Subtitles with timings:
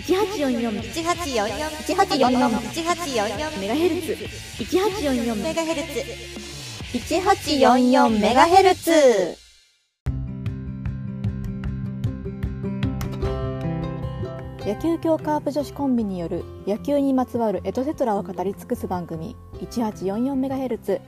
[0.00, 4.12] 1844 1844 1844メガヘルツ
[4.62, 6.00] 1844メガヘルツ
[6.98, 8.90] 1844メガヘルツ
[14.66, 21.00] 野球協カープ女子コンビによる野球にまつわるエトセトラを語り尽くす番組 1844MHz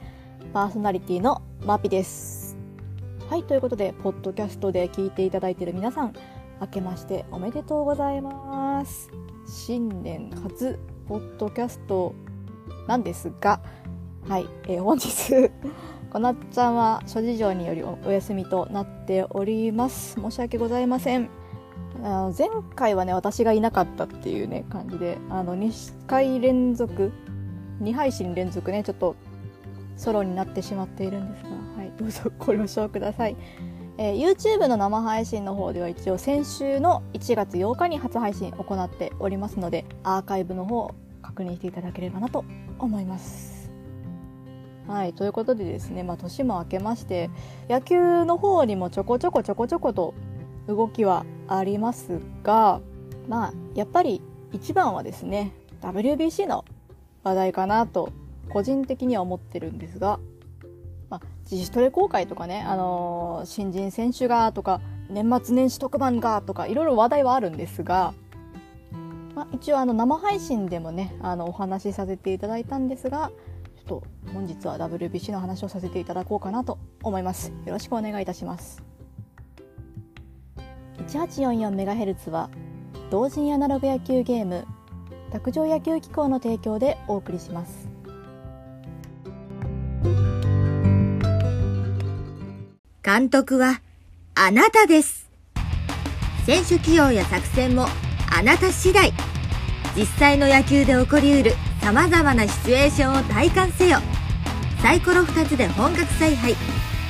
[0.52, 2.56] パーソナリティのマピです。
[3.28, 6.14] はいということでポッドキャストで聞いていただいている皆さん
[6.60, 9.10] 明けましておめでとうございます。
[9.46, 12.14] 新年初ポッドキャスト
[12.86, 13.60] なんですが
[14.28, 15.50] はい、えー本日
[16.12, 20.20] こなっちゃんは諸事情によりおお休みとなっております。
[20.20, 21.30] 申し訳ございません。
[22.02, 27.12] あの前回はね私がいなかったっていうね感じであの2回連続
[27.82, 29.16] 2配信連続ねちょっと
[29.96, 33.36] ソロになってしまっているんですが、はい、どうぞご了承ください、
[34.02, 42.46] えー YouTube の生配信の方では一応先週の1月8日に初配信行っておりますのでアーカイブの方確認していただければなと
[42.78, 43.70] 思います。
[44.88, 47.28] はい、ということでですね、まあ、年も明けまして
[47.68, 50.14] 野球の方にもちょこちょこちょこちょこと
[50.66, 52.80] 動きはありますが
[53.28, 56.64] まあやっぱり一番はですね WBC の
[57.22, 58.10] 話題かなと
[58.48, 60.18] 個人的には思ってるんですが、
[61.10, 68.14] まあ、自主トレ公開とかね、あのー新人選手がとか年末年始特番がとかいろいろ話題はあるんですが、
[69.34, 73.30] まあ、一応あの生配信でもねあのお話しさせていただいたんですが
[73.76, 74.02] ちょっと
[74.32, 77.52] 本日は WBC の話をさせていただこうかなと思います。
[77.64, 78.82] よろしくお願いいたします。
[81.08, 82.50] 1844MHz は
[83.10, 84.64] 同人アナログ野球ゲーム
[85.32, 87.88] 卓上野球機構の提供でお送りします
[93.02, 93.80] 監督は
[94.34, 95.30] あなたです。
[96.44, 97.86] 選手起用や作戦も
[98.30, 99.12] あなた次第。
[99.96, 103.98] 実際の野球で起こりうる様々なシチュエーションを体感せよ。
[104.82, 106.54] サイコロ2つで本格采配。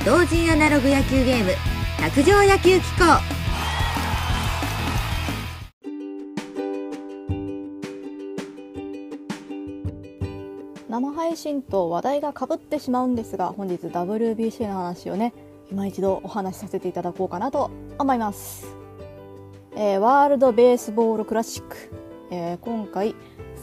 [0.05, 1.51] 同人アナログ野球ゲーム。
[1.99, 3.41] 卓上野球機構。
[10.89, 15.33] 生配信と話題がかぶってしまうんですが本日 WBC の話をね
[15.71, 18.75] 今一度お話しさせていただこうかなと思います、
[19.75, 21.77] えーワールドベースボールクラシック、
[22.29, 23.15] えー今回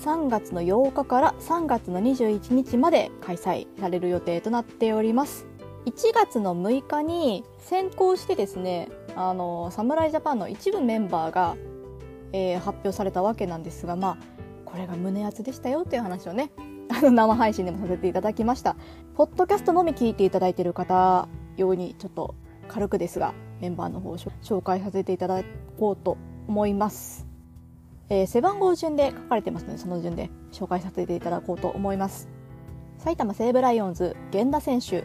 [0.02, 5.46] 3月の8日から3月の21日まで開催される予定となっております。
[5.86, 11.56] 1月の6日に先行してですねあの侍ジャパンの一部メンバーが、
[12.32, 14.18] えー発表されたわけなんですがまあ
[14.64, 16.52] これが胸熱でしたよっていう話をね
[16.90, 18.76] あの生配信でもさせていただきました。
[19.14, 22.34] ポッドキャストのみ聞いていただいている方用にちょっと
[22.68, 25.42] 軽くですがメンバーの方を紹介させていただ
[25.78, 27.26] こうと思います、
[28.08, 32.28] えー背番号順で書かれてますのでその順で紹介させていただこうと思います。
[32.98, 35.04] 埼玉西武ライオンズ源田選手。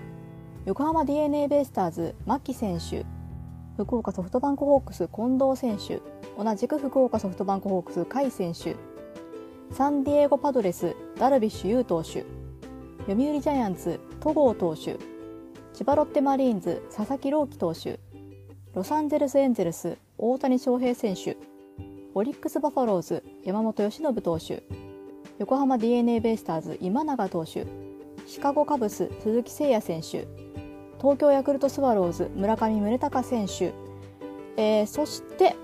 [0.65, 3.05] 横浜 d n a ベイスターズ牧選手。
[3.77, 6.01] 福岡ソフトバンクホークス近藤選手。
[6.41, 8.75] 同じく福岡ソフトバンクホークス甲斐選手。
[9.71, 12.25] サンディエゴパドレスダルビッシュ有投手。
[13.07, 15.12] 読売ジャイアンツ戸郷投手。
[15.73, 17.99] 千葉ロッテマリーンズ佐々木朗希投手
[18.75, 21.35] ロサンゼルスエンゼルス大谷翔平選手
[22.13, 24.61] オリックスバファローズ山本由伸投手
[25.39, 27.65] 横浜 d n a ベイスターズ今永投手
[28.27, 30.27] シカゴカブス鈴木誠也選手
[30.99, 33.73] 東京ヤクルトスワローズ村上宗隆選手、
[34.57, 35.55] えーそして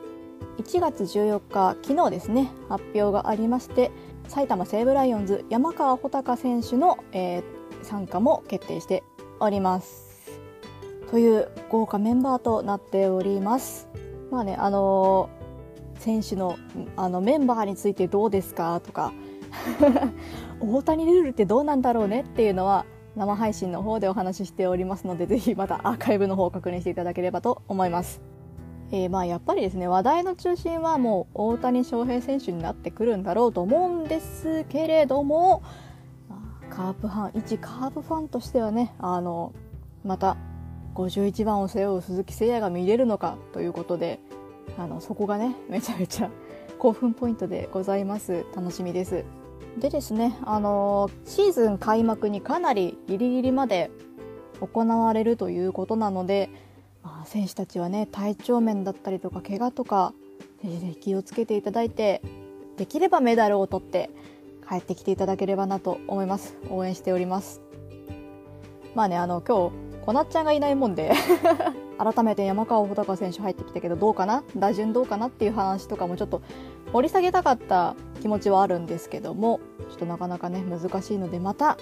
[0.57, 3.91] 1月14日昨日ですね発表がありまして
[4.27, 9.03] 埼玉西武ライオンズ山川穂高選手の、えー参加も決定して
[9.39, 10.09] おります。
[11.11, 13.87] という豪華メンバーとなっております。
[14.31, 15.39] まあねあのー
[15.99, 16.55] 選手の
[16.95, 18.79] あのメンバーについてどうですか？
[18.79, 19.11] とか。
[20.61, 22.21] 大谷ルールってどうなんだろうね？
[22.21, 22.85] っていうのは
[23.17, 28.21] 生配信の方でお話ししておりますのでぜひまたアーカイブの方を確認していただければと思います。
[28.91, 39.53] えーまあやっぱりですね話題の中心はもう大谷翔平選手になってくるんだろうと思うんですけれども、ープファン一カープファンとしてはねあの
[40.03, 40.37] また
[40.95, 44.19] 51番を背負う鈴木誠也が見れるのかということで
[44.77, 46.29] あのそこがねめちゃめちゃ
[46.79, 48.45] 興奮ポイントでございます。
[48.55, 49.25] 楽しみです。
[49.77, 53.91] でですねあのシーズン開幕にかなりギリギリまで
[54.61, 56.49] 行われるということなので
[57.03, 60.13] まあ、選手たちはね体調面だったりとか怪我とか
[60.63, 62.21] ぜひぜひ気をつけていただいて
[62.77, 64.09] できればメダルを取って
[64.69, 66.55] 帰ってきていただければなと思います。
[66.69, 67.61] 応援しております。
[68.95, 69.75] まあねあの今日
[70.05, 71.11] こなっちゃんがいないもんで
[71.97, 74.43] 改めて山川穂高選手入ってきたけどどうかな？
[74.55, 76.41] 打順どうかなっていう話とかもちょっと
[76.93, 81.77] 掘り下げたかった気持ちはあるんですけどもちょっとなかなかね難しいのでまた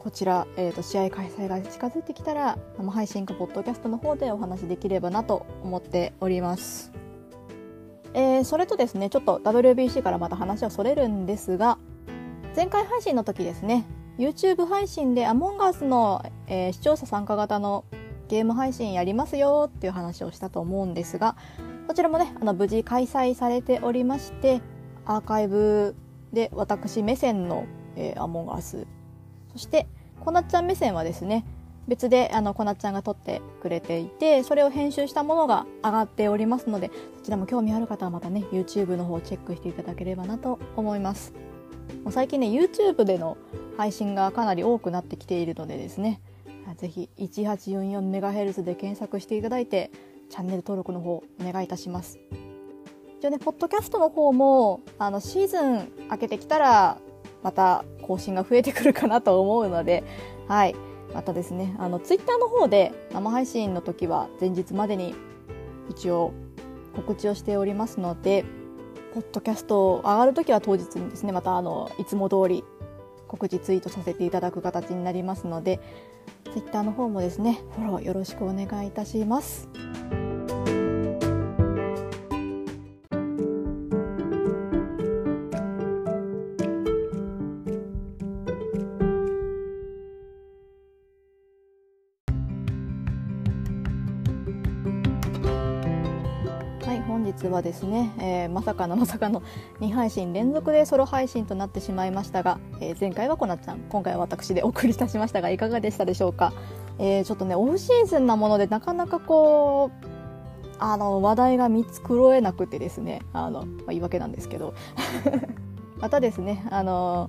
[0.00, 6.90] こちら、えーと、試合開催が近づいてきたら生配信かポッドキャストの方でお話できればなと思っております。
[8.14, 11.78] えー、それとですねちょっと WBC からまた話はそれるんですが
[12.56, 13.86] 前回配信の時ですね
[14.18, 17.84] YouTube 配信でアモンガースの、えー、視聴者参加型の
[18.28, 21.36] ゲーム配信やりますよっていう話をしたと思うんですが
[21.86, 24.60] こちらもねあの無事開催されておりまして
[25.04, 25.96] アーカイブ
[26.32, 27.66] で私目線の、
[27.96, 28.86] えー、アモンガース
[29.52, 29.88] そして
[30.20, 31.44] こなっちゃん目線はですね
[31.90, 41.34] 別であのこなっちゃんが撮ってくれていてそれを編集したものが上がっておりますのでそちらも興味ある方はまたね YouTube の方をチェックしていただければなと思います。
[42.04, 43.36] もう最近ね YouTube での
[43.76, 46.20] 配信がかなり多くなってきているのでですね
[46.78, 49.90] ぜひ 1844MHz で検索していただいて
[50.30, 52.20] チャンネル登録の方お願いいたします。
[53.18, 56.98] 一応ねポッドキャストの方もあのシーズン明けてきたら
[57.42, 60.04] また更新が増えてくるかなと思うので
[60.46, 60.89] はい。
[61.14, 65.14] またですねあのツイッターの方で生配信の時は前日までに
[65.88, 66.32] 一応
[66.94, 68.44] 告知をしておりますので
[69.14, 72.64] ポッドキャスト上がる時は当日にですねまたあのいつも通り
[73.26, 75.80] 告知ツイートさせていただく形になりますので
[76.52, 79.68] ツイッターの方もですねフォローよろしくお願いいたします。
[97.48, 99.42] はですね、えー、まさかのまさかの
[99.80, 106.52] 2配信連続でソロ配信となってしまいましたが、えー、前回はこなちゃん今回は私でお送りいたしましたがいかがでしたでしょうか、
[106.98, 110.06] えー、ちょっとねオフシーズンなものでなかなかこう
[110.78, 114.74] あの話題が見繕えなくてですねあの、まあ、言い訳なんですけど。
[116.00, 117.28] またですねあの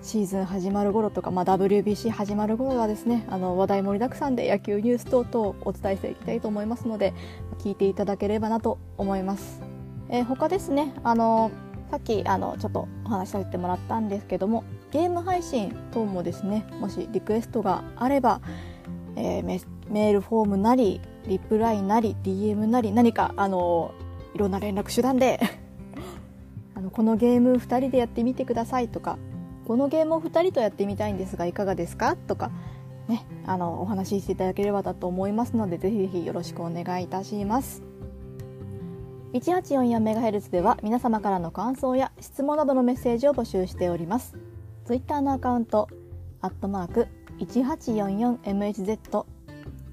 [0.00, 7.14] シーズン始まる頃とか、まあ、WBC 始まる頃はですねあの話題盛りだくさんで野球ニュース等々お伝えしていきたいと思いますので
[7.58, 9.60] 聞いていただければなと思います。
[10.08, 11.50] えー、他ですねあの
[11.90, 18.40] さっきあのちょっとお話しさせてもらったんですけどもゲーム配信等もですねもしリクエストがあれば、
[19.16, 23.94] えー、メールフォームなりリプライなり DM なり何かあの
[24.34, 25.40] いろんな連絡手段で
[26.74, 29.18] あのこのゲーム2人でやってみてくださいとか
[29.68, 32.16] このゲームを2人とやってみたいんですがいかがですか？
[32.16, 32.50] とか
[33.06, 37.82] ね、あのお話ししていただければだと思いますのでぜひぜひよろしくお願いいたします。
[39.34, 44.34] 1844MHz では皆様からの感想や質問などのメッセージを募集しております。
[44.86, 45.88] Twitter のアカウント
[46.40, 47.08] アットマーク
[47.40, 49.24] 1844MHz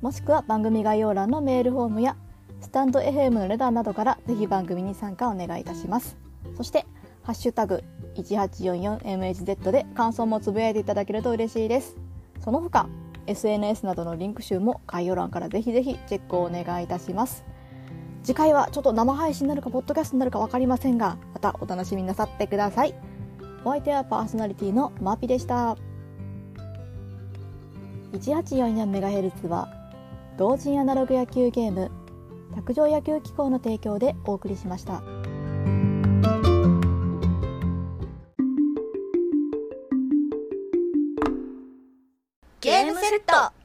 [0.02, 2.16] もしくは番組概要欄のメールフォームや
[2.62, 6.18] スタンド FM のレターなどからぜひ番組に参加お願いいたします。
[6.56, 6.86] そして
[7.24, 7.84] ハッシュタグ
[8.16, 11.96] 1844MHz で感想もつぶやいていただけると嬉しいです。
[12.44, 12.88] その他、
[13.28, 17.44] SNS などのリンク集も概要欄からぜひぜひチェックをお願いいたします。
[18.24, 22.96] 次回はちょっと生配信になるか、ポッドキャストになるか分かりませんが、またお楽しみなさってください。
[23.64, 25.78] お相手はパーソナリティのマーピでした。
[28.14, 29.70] 1844MHz は、
[30.38, 31.92] 同人アナログ野球ゲーム、
[32.56, 35.02] 卓上野球機構の提供でお送りしました。